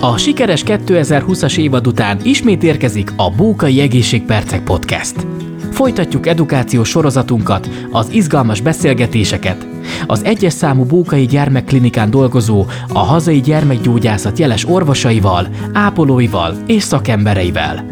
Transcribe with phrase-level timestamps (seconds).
[0.00, 5.26] A sikeres 2020-as évad után ismét érkezik a Bókai Egészségpercek Podcast.
[5.70, 9.66] Folytatjuk edukációs sorozatunkat, az izgalmas beszélgetéseket,
[10.06, 17.86] az egyes számú Bókai Gyermekklinikán dolgozó, a hazai gyermekgyógyászat jeles orvosaival, ápolóival és szakembereivel.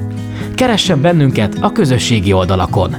[0.55, 2.95] Keressen bennünket a közösségi oldalakon!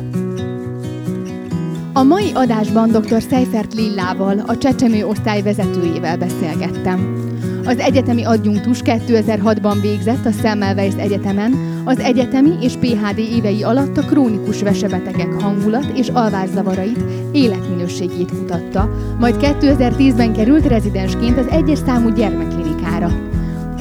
[1.94, 3.22] A mai adásban dr.
[3.30, 7.25] Seifert Lillával, a csecsemő osztály vezetőjével beszélgettem.
[7.66, 14.02] Az egyetemi adjunktus 2006-ban végzett a Semmelweis Egyetemen, az egyetemi és PHD évei alatt a
[14.02, 18.90] krónikus vesebetegek hangulat és alvászavarait, életminőségét kutatta,
[19.20, 23.12] majd 2010-ben került rezidensként az egyes számú gyermekklinikára.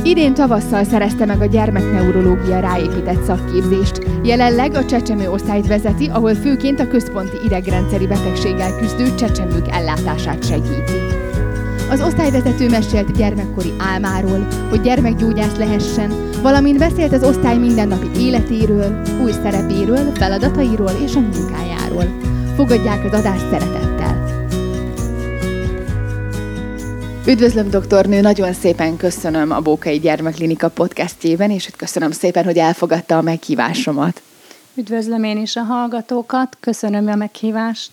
[0.04, 4.06] Idén tavasszal szerezte meg a gyermekneurológia ráépített szakképzést.
[4.22, 11.23] Jelenleg a csecsemő osztályt vezeti, ahol főként a központi idegrendszeri betegséggel küzdő csecsemők ellátását segíti.
[11.90, 19.32] Az osztályvezető mesélt gyermekkori álmáról, hogy gyermekgyógyász lehessen, valamint beszélt az osztály mindennapi életéről, új
[19.32, 22.18] szerepéről, feladatairól és a munkájáról.
[22.56, 24.24] Fogadják az adást szeretettel!
[27.26, 28.20] Üdvözlöm, doktornő!
[28.20, 34.22] Nagyon szépen köszönöm a Bókai Gyermekklinika podcastjében, és köszönöm szépen, hogy elfogadta a meghívásomat.
[34.74, 37.90] Üdvözlöm én is a hallgatókat, köszönöm a meghívást.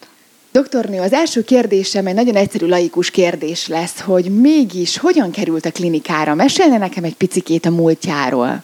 [0.52, 5.72] Doktornő, az első kérdésem egy nagyon egyszerű laikus kérdés lesz, hogy mégis hogyan került a
[5.72, 6.36] klinikára?
[6.36, 8.64] Mesélne nekem egy picikét a múltjáról.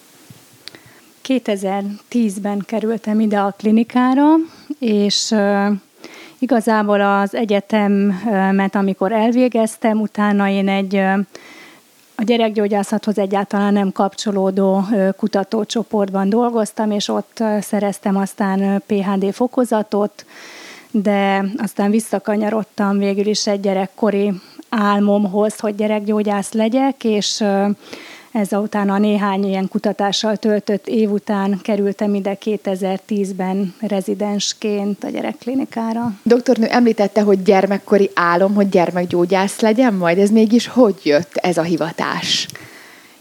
[1.27, 4.25] 2010-ben kerültem ide a klinikára,
[4.79, 5.35] és
[6.39, 10.95] igazából az egyetemet, amikor elvégeztem, utána én egy
[12.15, 14.83] a gyerekgyógyászathoz egyáltalán nem kapcsolódó
[15.17, 20.25] kutatócsoportban dolgoztam, és ott szereztem aztán PHD fokozatot,
[20.91, 24.33] de aztán visszakanyarodtam végül is egy gyerekkori
[24.69, 27.43] álmomhoz, hogy gyerekgyógyász legyek, és
[28.31, 36.13] ezután a néhány ilyen kutatással töltött év után kerültem ide 2010-ben rezidensként a gyerekklinikára.
[36.23, 40.17] Doktornő említette, hogy gyermekkori álom, hogy gyermekgyógyász legyen majd.
[40.17, 42.47] Ez mégis hogy jött ez a hivatás?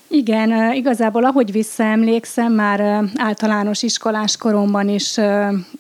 [0.09, 5.21] Igen, igazából ahogy visszaemlékszem, már általános iskolás koromban is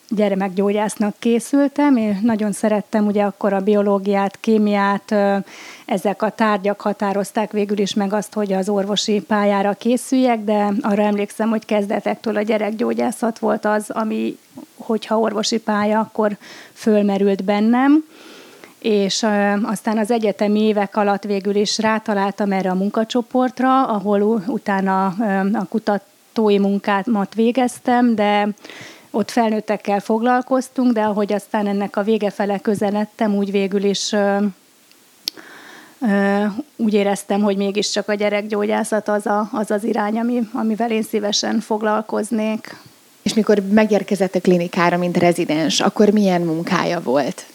[0.08, 1.96] gyermekgyógyásznak készültem.
[1.96, 5.14] Én nagyon szerettem ugye akkor a biológiát, kémiát,
[5.84, 11.02] ezek a tárgyak határozták végül is meg azt, hogy az orvosi pályára készüljek, de arra
[11.02, 14.38] emlékszem, hogy kezdetektől a gyerekgyógyászat volt az, ami,
[14.74, 16.36] hogyha orvosi pálya, akkor
[16.72, 18.04] fölmerült bennem
[18.86, 19.26] és
[19.62, 25.06] aztán az egyetemi évek alatt végül is rátaláltam erre a munkacsoportra, ahol utána
[25.52, 28.48] a kutatói munkámat végeztem, de
[29.10, 34.14] ott felnőttekkel foglalkoztunk, de ahogy aztán ennek a vége fele közeledtem, úgy végül is
[36.76, 41.60] úgy éreztem, hogy mégiscsak a gyerekgyógyászat az a, az, az irány, ami, amivel én szívesen
[41.60, 42.76] foglalkoznék.
[43.22, 47.46] És mikor megérkezett a klinikára, mint rezidens, akkor milyen munkája volt?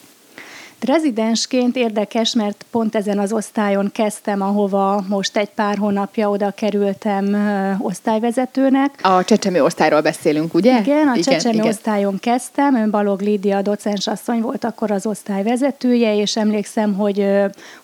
[0.86, 7.36] Rezidensként érdekes, mert pont ezen az osztályon kezdtem, ahova most egy pár hónapja oda kerültem
[7.80, 9.00] osztályvezetőnek.
[9.02, 10.80] A csecsemő osztályról beszélünk, ugye?
[10.80, 11.68] Igen, a igen, csecsemő igen.
[11.68, 12.76] osztályon kezdtem.
[12.76, 17.28] Ön Balog Lídia docens asszony volt akkor az osztályvezetője, és emlékszem, hogy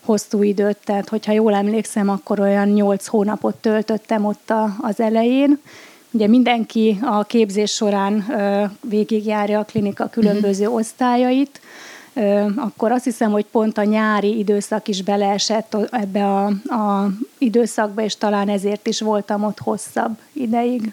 [0.00, 5.60] hosszú időt, tehát hogyha jól emlékszem, akkor olyan nyolc hónapot töltöttem ott az elején.
[6.10, 8.26] Ugye mindenki a képzés során
[8.88, 10.78] végigjárja a klinika különböző uh-huh.
[10.78, 11.60] osztályait,
[12.56, 18.16] akkor azt hiszem, hogy pont a nyári időszak is beleesett ebbe a, a időszakba, és
[18.16, 20.92] talán ezért is voltam ott hosszabb ideig.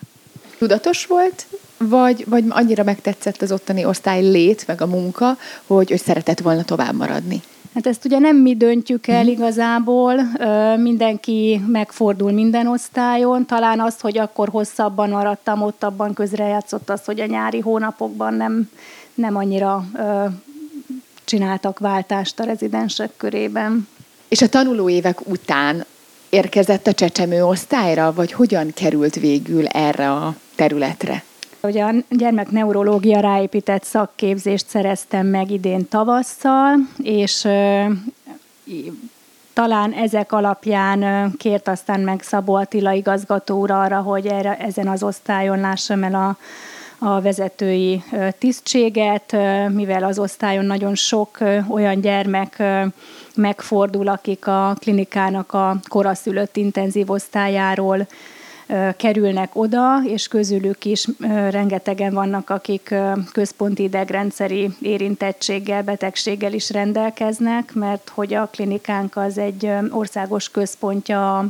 [0.58, 1.46] Tudatos volt,
[1.78, 5.38] vagy, vagy annyira megtetszett az ottani osztály lét, meg a munka,
[5.68, 7.42] hogy ő szeretett volna tovább maradni?
[7.74, 9.32] Hát ezt ugye nem mi döntjük el mhm.
[9.32, 10.16] igazából,
[10.78, 17.20] mindenki megfordul minden osztályon, talán az, hogy akkor hosszabban maradtam, ott abban közrejátszott az, hogy
[17.20, 18.70] a nyári hónapokban nem,
[19.14, 19.86] nem annyira
[21.36, 23.88] csináltak váltást a rezidensek körében.
[24.28, 25.86] És a tanulóévek után
[26.30, 31.24] érkezett a csecsemő osztályra, vagy hogyan került végül erre a területre?
[31.62, 37.48] Ugye a gyermekneurológia ráépített szakképzést szereztem meg idén tavasszal, és
[39.54, 45.04] talán ezek alapján kért aztán meg Szabó Attila igazgató úr arra, hogy erre, ezen az
[45.04, 46.38] osztályon lássam el a
[47.06, 48.04] a vezetői
[48.38, 49.38] tisztséget,
[49.70, 51.38] mivel az osztályon nagyon sok
[51.70, 52.64] olyan gyermek
[53.36, 58.08] megfordul, akik a klinikának a koraszülött intenzív osztályáról
[58.98, 61.08] kerülnek oda, és közülük is
[61.50, 62.94] rengetegen vannak, akik
[63.32, 71.48] központi idegrendszeri érintettséggel, betegséggel is rendelkeznek, mert hogy a klinikánk az egy országos központja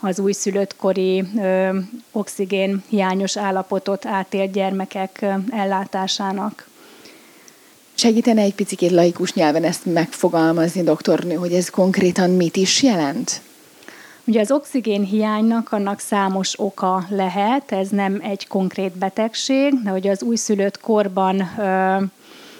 [0.00, 1.24] az újszülöttkori
[2.12, 6.68] oxigén hiányos állapotot átélt gyermekek ellátásának.
[7.94, 13.40] Segítene egy picit laikus nyelven ezt megfogalmazni, doktornő, hogy ez konkrétan mit is jelent?
[14.26, 20.08] Ugye az oxigén hiánynak annak számos oka lehet, ez nem egy konkrét betegség, de hogy
[20.08, 21.50] az újszülött korban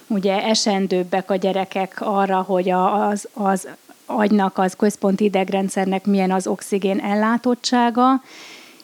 [0.06, 3.68] ugye esendőbbek a gyerekek arra, hogy az, az
[4.06, 8.22] agynak, az központi idegrendszernek milyen az oxigén ellátottsága,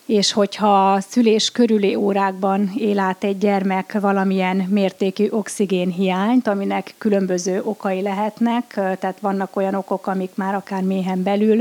[0.06, 8.03] és hogyha szülés körüli órákban él át egy gyermek valamilyen mértékű oxigénhiányt, aminek különböző okai
[8.03, 11.61] lehetnek, tehát vannak olyan okok, amik már akár méhen belül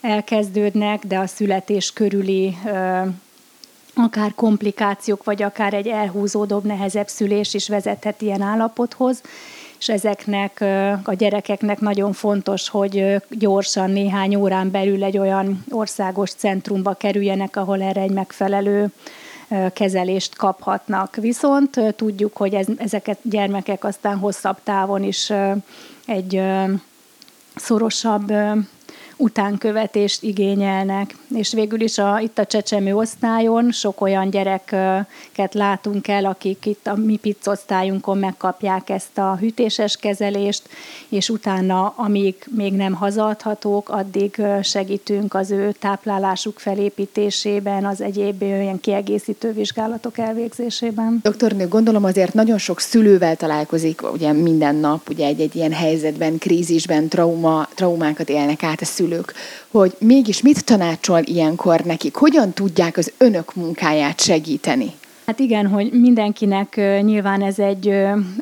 [0.00, 2.56] elkezdődnek, de a születés körüli
[3.94, 9.22] akár komplikációk, vagy akár egy elhúzódóbb, nehezebb szülés is vezethet ilyen állapothoz,
[9.78, 10.64] és ezeknek
[11.04, 17.82] a gyerekeknek nagyon fontos, hogy gyorsan néhány órán belül egy olyan országos centrumba kerüljenek, ahol
[17.82, 18.88] erre egy megfelelő
[19.72, 21.16] kezelést kaphatnak.
[21.16, 25.32] Viszont tudjuk, hogy ez, ezeket gyermekek aztán hosszabb távon is
[26.06, 26.42] egy
[27.54, 28.32] szorosabb
[29.16, 31.16] utánkövetést igényelnek.
[31.34, 36.86] És végül is a, itt a csecsemő osztályon sok olyan gyereket látunk el, akik itt
[36.86, 40.62] a mi PIC osztályunkon megkapják ezt a hűtéses kezelést,
[41.08, 48.80] és utána, amíg még nem hazadhatók, addig segítünk az ő táplálásuk felépítésében, az egyéb olyan
[48.80, 51.20] kiegészítő vizsgálatok elvégzésében.
[51.22, 57.08] Doktornő, gondolom azért nagyon sok szülővel találkozik ugye minden nap, ugye egy-egy ilyen helyzetben, krízisben,
[57.08, 59.32] trauma, traumákat élnek át a szülő szülők,
[59.70, 64.92] hogy mégis mit tanácsol ilyenkor nekik, hogyan tudják az önök munkáját segíteni?
[65.26, 67.94] Hát igen, hogy mindenkinek nyilván ez egy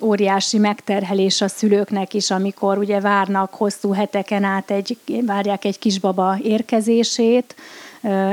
[0.02, 6.38] óriási megterhelés a szülőknek is, amikor ugye várnak hosszú heteken át, egy, várják egy kisbaba
[6.42, 7.54] érkezését,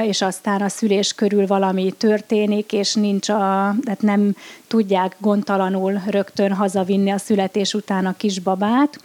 [0.07, 4.35] és aztán a szülés körül valami történik, és nincs a, tehát nem
[4.67, 8.99] tudják gondtalanul rögtön hazavinni a születés után a kisbabát.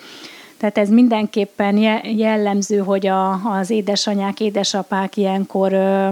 [0.66, 1.76] Tehát ez mindenképpen
[2.16, 6.08] jellemző, hogy a, az édesanyák, édesapák ilyenkor ö,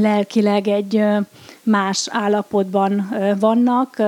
[0.00, 1.02] lelkileg egy
[1.62, 4.02] más állapotban vannak,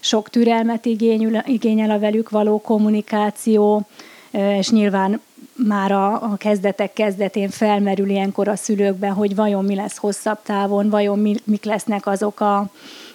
[0.00, 3.86] sok türelmet igényül, igényel a velük való kommunikáció,
[4.30, 5.20] és nyilván
[5.54, 10.90] már a, a kezdetek kezdetén felmerül ilyenkor a szülőkben, hogy vajon mi lesz hosszabb távon,
[10.90, 12.58] vajon mi, mik lesznek azok a,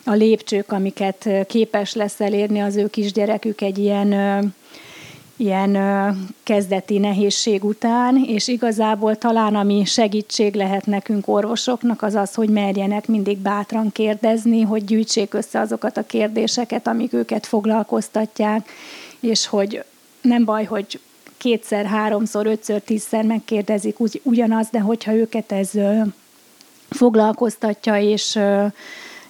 [0.06, 4.14] a lépcsők, amiket képes lesz elérni az ő kisgyerekük egy ilyen
[5.38, 5.78] ilyen
[6.44, 13.08] kezdeti nehézség után, és igazából talán ami segítség lehet nekünk orvosoknak, az az, hogy merjenek
[13.08, 18.70] mindig bátran kérdezni, hogy gyűjtsék össze azokat a kérdéseket, amik őket foglalkoztatják,
[19.20, 19.84] és hogy
[20.22, 21.00] nem baj, hogy
[21.38, 25.72] kétszer, háromszor, ötször, tízszer megkérdezik ugy, ugyanaz, de hogyha őket ez
[26.90, 28.40] foglalkoztatja, és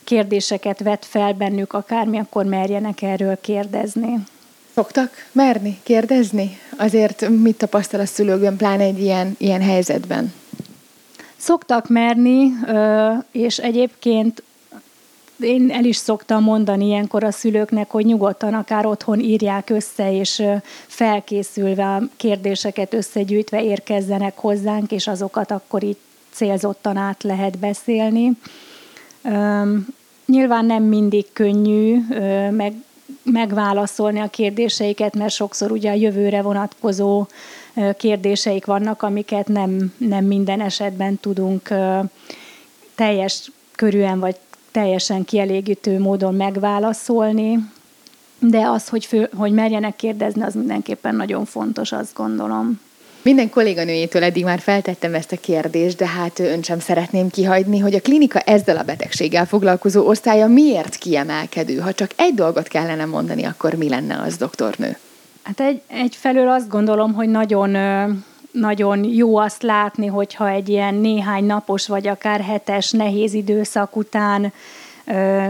[0.03, 4.25] kérdéseket vet fel bennük akármi, akkor merjenek erről kérdezni.
[4.77, 6.57] Szoktak merni, kérdezni?
[6.77, 10.33] Azért mit tapasztal a szülőkben, pláne egy ilyen, ilyen helyzetben?
[11.37, 12.51] Szoktak merni,
[13.31, 14.43] és egyébként
[15.39, 20.43] én el is szoktam mondani ilyenkor a szülőknek, hogy nyugodtan akár otthon írják össze, és
[20.87, 25.97] felkészülve a kérdéseket összegyűjtve érkezzenek hozzánk, és azokat akkor így
[26.31, 28.31] célzottan át lehet beszélni.
[30.25, 31.97] Nyilván nem mindig könnyű,
[32.49, 32.73] meg
[33.31, 37.27] megválaszolni a kérdéseiket, mert sokszor ugye a jövőre vonatkozó
[37.97, 41.73] kérdéseik vannak, amiket nem, nem minden esetben tudunk
[42.95, 44.35] teljes körűen vagy
[44.71, 47.59] teljesen kielégítő módon megválaszolni,
[48.39, 52.79] de az, hogy, fő, hogy merjenek kérdezni, az mindenképpen nagyon fontos, azt gondolom.
[53.21, 57.93] Minden kolléganőjétől eddig már feltettem ezt a kérdést, de hát ön sem szeretném kihagyni, hogy
[57.93, 61.77] a klinika ezzel a betegséggel foglalkozó osztálya miért kiemelkedő?
[61.77, 64.97] Ha csak egy dolgot kellene mondani, akkor mi lenne az, doktornő?
[65.43, 67.77] Hát egy, egyfelől azt gondolom, hogy nagyon
[68.51, 74.53] nagyon jó azt látni, hogyha egy ilyen néhány napos vagy akár hetes nehéz időszak után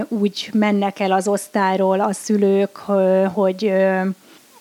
[0.07, 2.77] úgy mennek el az osztályról a szülők,
[3.33, 3.73] hogy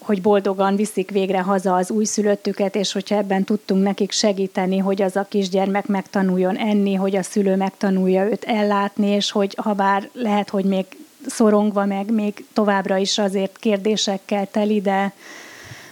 [0.07, 5.17] hogy boldogan viszik végre haza az újszülöttüket, és hogyha ebben tudtunk nekik segíteni, hogy az
[5.17, 10.51] a kisgyermek megtanuljon enni, hogy a szülő megtanulja őt ellátni, és hogy ha bár lehet,
[10.51, 10.85] hogy még
[11.27, 15.13] szorongva, meg még továbbra is azért kérdésekkel teli, de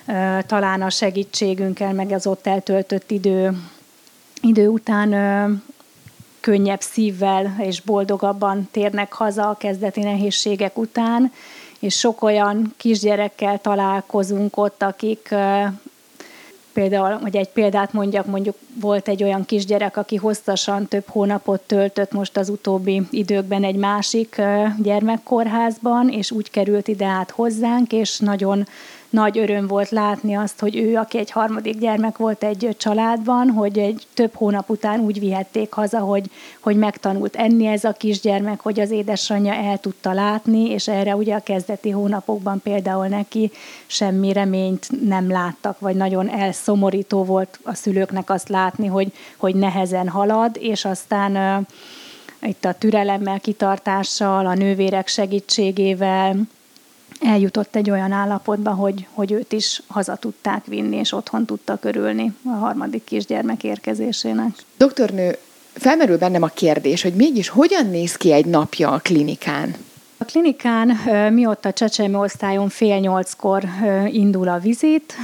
[0.07, 3.59] uh, talán a segítségünkkel, meg az ott eltöltött idő,
[4.41, 5.59] idő után uh,
[6.41, 11.33] könnyebb szívvel és boldogabban térnek haza a kezdeti nehézségek után,
[11.85, 15.35] és sok olyan kisgyerekkel találkozunk ott, akik
[16.73, 22.13] például, hogy egy példát mondjak, mondjuk volt egy olyan kisgyerek, aki hosszasan több hónapot töltött
[22.13, 24.41] most az utóbbi időkben egy másik
[24.83, 28.67] gyermekkórházban, és úgy került ide át hozzánk, és nagyon
[29.15, 33.79] nagy öröm volt látni azt, hogy ő, aki egy harmadik gyermek volt egy családban, hogy
[33.79, 36.31] egy több hónap után úgy vihették haza, hogy,
[36.61, 41.35] hogy megtanult enni ez a kisgyermek, hogy az édesanyja el tudta látni, és erre ugye
[41.35, 43.51] a kezdeti hónapokban például neki
[43.87, 50.09] semmi reményt nem láttak, vagy nagyon elszomorító volt a szülőknek azt látni, hogy, hogy nehezen
[50.09, 51.67] halad, és aztán
[52.43, 56.37] itt a türelemmel, kitartással, a nővérek segítségével,
[57.21, 62.35] eljutott egy olyan állapotba, hogy, hogy őt is haza tudták vinni, és otthon tudta körülni
[62.45, 64.51] a harmadik kisgyermek érkezésének.
[64.77, 65.37] Doktornő,
[65.73, 69.75] felmerül bennem a kérdés, hogy mégis hogyan néz ki egy napja a klinikán?
[70.19, 70.89] A klinikán
[71.33, 73.65] mióta csecsemő osztályon fél nyolckor
[74.07, 75.15] indul a vizit,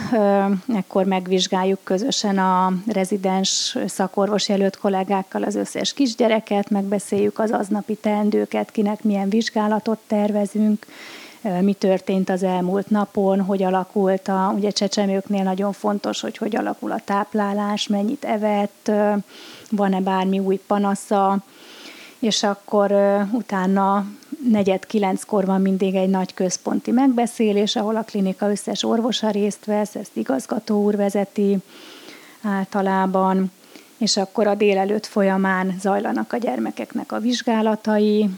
[0.74, 8.70] ekkor megvizsgáljuk közösen a rezidens szakorvos jelölt kollégákkal az összes kisgyereket, megbeszéljük az aznapi teendőket,
[8.70, 10.86] kinek milyen vizsgálatot tervezünk,
[11.60, 16.92] mi történt az elmúlt napon, hogy alakult a, ugye csecsemőknél nagyon fontos, hogy hogy alakul
[16.92, 18.90] a táplálás, mennyit evett,
[19.70, 21.38] van-e bármi új panasza,
[22.18, 22.92] és akkor
[23.32, 24.06] utána
[24.50, 29.94] negyed kilenckor van mindig egy nagy központi megbeszélés, ahol a klinika összes orvosa részt vesz,
[29.94, 31.58] ezt igazgató úr vezeti
[32.42, 33.52] általában,
[33.98, 38.30] és akkor a délelőtt folyamán zajlanak a gyermekeknek a vizsgálatai,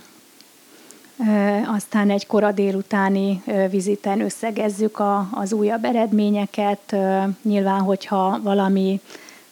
[1.66, 6.96] aztán egy kora délutáni viziten összegezzük a, az újabb eredményeket.
[7.42, 9.00] Nyilván, hogyha valami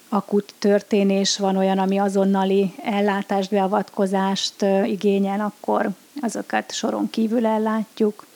[0.08, 5.88] akut történés van olyan, ami azonnali ellátást, beavatkozást igényel, akkor
[6.20, 8.26] azokat soron kívül ellátjuk.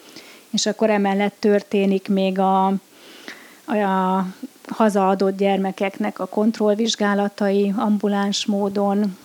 [0.51, 4.27] És akkor emellett történik még a, a
[4.69, 9.17] hazaadott gyermekeknek a kontrollvizsgálatai ambuláns módon,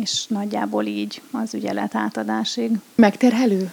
[0.00, 2.70] és nagyjából így az ügyelet átadásig.
[2.94, 3.72] Megterhelő?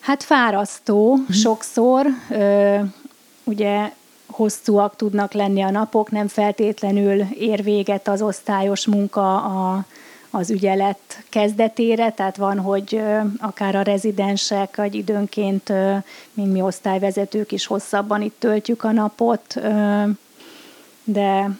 [0.00, 1.26] Hát fárasztó hmm.
[1.30, 2.06] sokszor,
[3.44, 3.92] ugye
[4.26, 9.84] hosszúak tudnak lenni a napok, nem feltétlenül ér véget az osztályos munka a,
[10.30, 13.02] az ügyelet kezdetére, tehát van, hogy
[13.38, 15.72] akár a rezidensek, vagy időnként,
[16.32, 19.60] mint mi osztályvezetők is hosszabban itt töltjük a napot,
[21.04, 21.50] de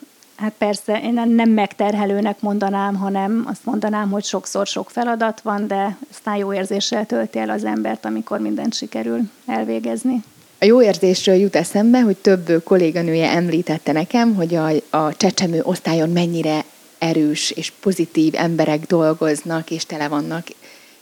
[0.40, 5.96] Hát persze, én nem megterhelőnek mondanám, hanem azt mondanám, hogy sokszor sok feladat van, de
[6.10, 10.22] aztán jó érzéssel tölti el az embert, amikor mindent sikerül elvégezni.
[10.60, 16.10] A jó érzésről jut eszembe, hogy több kolléganője említette nekem, hogy a, a csecsemő osztályon
[16.10, 16.64] mennyire
[16.98, 20.46] erős és pozitív emberek dolgoznak, és tele vannak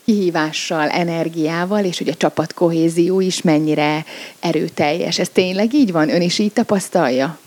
[0.05, 4.05] kihívással, energiával, és hogy a csapat kohézió is mennyire
[4.41, 5.19] erőteljes.
[5.19, 6.09] Ez tényleg így van?
[6.09, 7.39] Ön is így tapasztalja?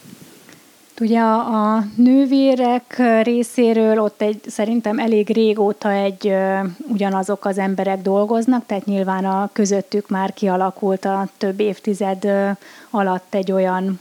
[1.01, 6.33] Ugye a, nővérek részéről ott egy, szerintem elég régóta egy
[6.87, 12.27] ugyanazok az emberek dolgoznak, tehát nyilván a közöttük már kialakult a több évtized
[12.89, 13.99] alatt egy olyan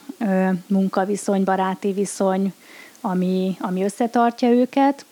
[0.67, 2.53] munkaviszony, baráti viszony,
[3.01, 5.05] ami, ami összetartja őket.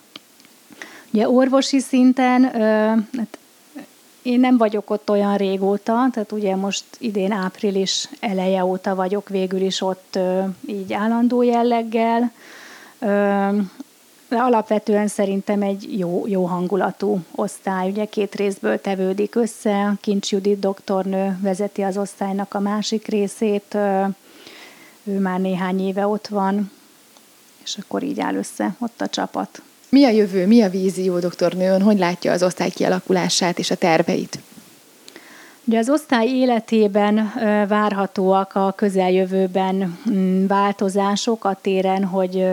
[1.11, 2.43] Ugye orvosi szinten
[3.17, 3.37] hát
[4.29, 9.61] én nem vagyok ott olyan régóta, tehát ugye most idén április eleje óta vagyok végül
[9.61, 10.19] is ott
[10.67, 12.31] így állandó jelleggel,
[14.29, 20.59] de alapvetően szerintem egy jó, jó hangulatú osztály, ugye két részből tevődik össze, Kincs Judit
[20.59, 23.77] doktornő vezeti az osztálynak a másik részét,
[25.03, 26.71] ő már néhány éve ott van,
[27.63, 29.61] és akkor így áll össze ott a csapat.
[29.89, 31.81] Mi a jövő, mi a vízió, doktornőn?
[31.81, 34.39] Hogy látja az osztály kialakulását és a terveit?
[35.63, 37.31] Ugye az osztály életében
[37.67, 42.45] várhatóak a közeljövőben mm, változások a téren, hogy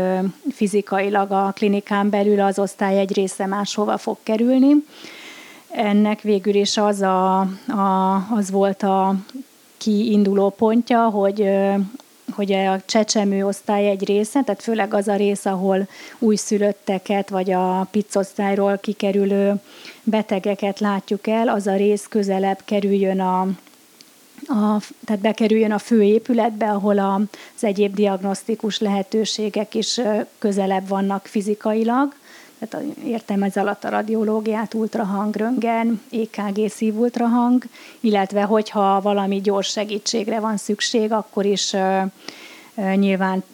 [0.55, 4.75] fizikailag a klinikán belül az osztály egy része máshova fog kerülni.
[5.71, 7.39] Ennek végül is az, a,
[7.69, 9.15] a, az volt a
[9.77, 11.49] kiinduló pontja, hogy
[12.37, 15.89] hogy a csecsemő osztály egy része, tehát főleg az a rész, ahol
[16.19, 19.55] újszülötteket vagy a piccosztályról kikerülő
[20.03, 23.41] betegeket látjuk el, az a rész közelebb kerüljön a,
[24.47, 30.01] a, tehát bekerüljön a főépületbe, ahol az egyéb diagnosztikus lehetőségek is
[30.39, 32.15] közelebb vannak fizikailag.
[32.59, 37.65] Tehát értem ez alatt a radiológiát, ultrahang, röntgen, EKG szívultrahang,
[38.01, 41.75] illetve hogyha valami gyors segítségre van szükség, akkor is
[42.95, 43.45] nyilván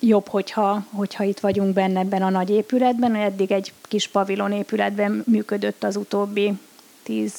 [0.00, 3.14] jobb, hogyha, hogyha itt vagyunk benne ebben a nagy épületben.
[3.14, 6.52] Eddig egy kis pavilon épületben működött az utóbbi
[7.02, 7.32] 10,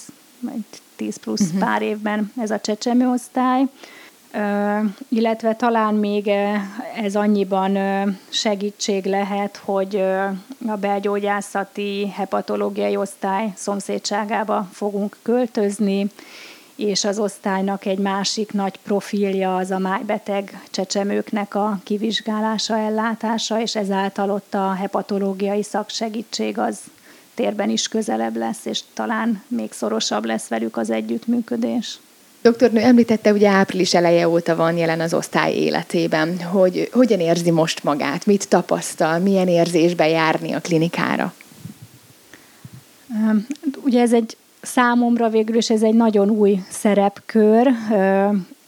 [0.96, 1.60] 10 plusz uh-huh.
[1.60, 3.62] pár évben ez a csecsemőosztály.
[3.62, 3.70] Uh,
[5.10, 6.28] illetve talán még
[6.96, 7.78] ez annyiban
[8.30, 9.96] segítség lehet, hogy
[10.68, 16.12] a belgyógyászati hepatológiai osztály szomszédságába fogunk költözni,
[16.76, 23.76] és az osztálynak egy másik nagy profilja az a májbeteg csecsemőknek a kivizsgálása, ellátása, és
[23.76, 26.80] ezáltal ott a hepatológiai szaksegítség az
[27.34, 32.00] térben is közelebb lesz, és talán még szorosabb lesz velük az együttműködés.
[32.42, 36.42] Doktornő említette, hogy április eleje óta van jelen az osztály életében.
[36.42, 41.34] Hogy hogyan érzi most magát, mit tapasztal, milyen érzésbe járni a klinikára?
[43.84, 47.68] Ugye ez egy számomra végül is ez egy nagyon új szerepkör.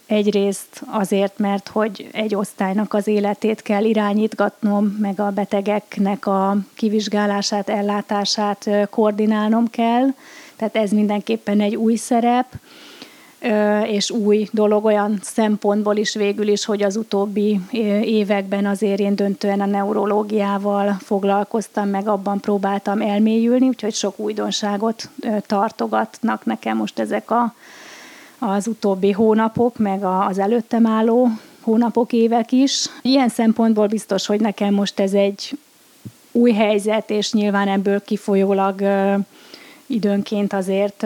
[0.06, 7.70] Egyrészt azért, mert hogy egy osztálynak az életét kell irányítgatnom, meg a betegeknek a kivizsgálását,
[7.70, 10.08] ellátását koordinálnom kell.
[10.56, 12.46] Tehát ez mindenképpen egy új szerep
[13.86, 17.60] és új dolog olyan szempontból is végül is, hogy az utóbbi
[18.02, 25.10] években azért én döntően a neurológiával foglalkoztam, meg abban próbáltam elmélyülni, úgyhogy sok újdonságot
[25.46, 27.54] tartogatnak nekem most ezek a,
[28.40, 31.28] az utóbbi hónapok, meg az előttem álló
[31.62, 32.86] hónapok, évek is.
[33.02, 35.58] Ilyen szempontból biztos, hogy nekem most ez egy
[36.32, 38.82] új helyzet, és nyilván ebből kifolyólag
[39.86, 41.06] időnként azért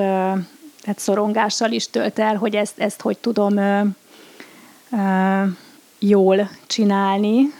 [0.85, 3.81] tehát szorongással is tölt el, hogy ezt, ezt hogy tudom ö,
[4.91, 5.43] ö,
[5.99, 7.53] jól csinálni,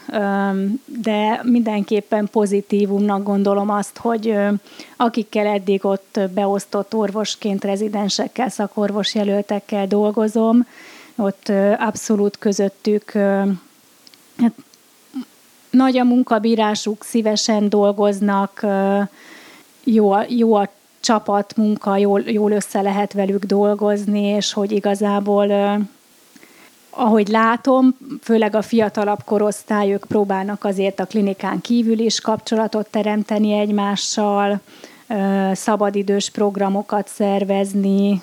[0.86, 4.36] de mindenképpen pozitívumnak gondolom azt, hogy
[4.98, 10.68] akikkel eddig ott beosztott orvosként, rezidensekkel, szakorvos jelöltekkel dolgozom,
[11.16, 14.54] ott abszolút közöttük hát,
[15.70, 18.66] nagy a munkabírásuk, szívesen dolgoznak,
[19.84, 20.70] jó, jó a
[21.06, 25.52] csapatmunka, jól, jól össze lehet velük dolgozni, és hogy igazából
[26.90, 34.60] ahogy látom, főleg a fiatalabb korosztályok próbálnak azért a klinikán kívül is kapcsolatot teremteni egymással,
[35.54, 38.22] szabadidős programokat szervezni,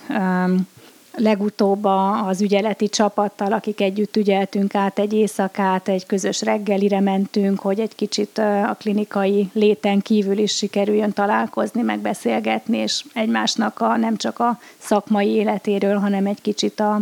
[1.15, 1.85] legutóbb
[2.27, 7.95] az ügyeleti csapattal, akik együtt ügyeltünk át egy éjszakát, egy közös reggelire mentünk, hogy egy
[7.95, 14.59] kicsit a klinikai léten kívül is sikerüljön találkozni, megbeszélgetni, és egymásnak a, nem csak a
[14.79, 17.01] szakmai életéről, hanem egy kicsit a,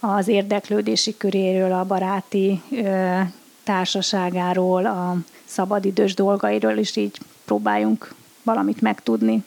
[0.00, 3.20] az érdeklődési köréről, a baráti ö,
[3.64, 9.44] társaságáról, a szabadidős dolgairól is így próbáljunk valamit megtudni.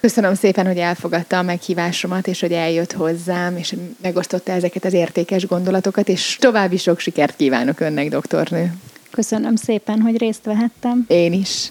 [0.00, 5.46] Köszönöm szépen, hogy elfogadta a meghívásomat, és hogy eljött hozzám, és megosztotta ezeket az értékes
[5.46, 8.72] gondolatokat, és további sok sikert kívánok önnek, doktornő.
[9.10, 11.04] Köszönöm szépen, hogy részt vehettem.
[11.08, 11.70] Én is.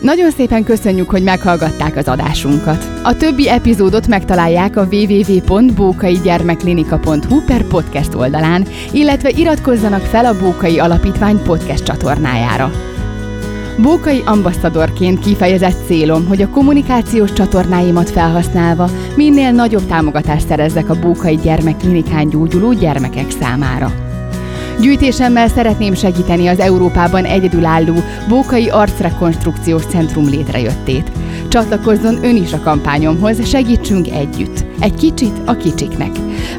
[0.00, 2.84] Nagyon szépen köszönjük, hogy meghallgatták az adásunkat.
[3.02, 11.42] A többi epizódot megtalálják a www.bókaigyermeklinika.hu per podcast oldalán, illetve iratkozzanak fel a Bókai Alapítvány
[11.42, 12.93] podcast csatornájára.
[13.78, 21.36] Bókai ambasszadorként kifejezett célom, hogy a kommunikációs csatornáimat felhasználva minél nagyobb támogatást szerezzek a Bókai
[21.36, 23.92] Gyermekklinikán gyógyuló gyermekek számára.
[24.80, 27.94] Gyűjtésemmel szeretném segíteni az Európában egyedülálló
[28.28, 31.10] Bókai Arcrekonstrukciós Centrum létrejöttét.
[31.48, 34.64] Csatlakozzon ön is a kampányomhoz, segítsünk együtt.
[34.80, 36.10] Egy kicsit a kicsiknek.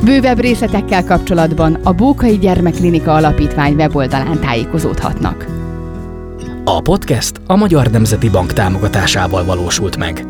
[0.04, 5.55] Bővebb részletekkel kapcsolatban a Bókai Gyermekklinika Alapítvány weboldalán tájékozódhatnak.
[6.68, 10.26] A podcast a Magyar Nemzeti Bank támogatásával valósult meg.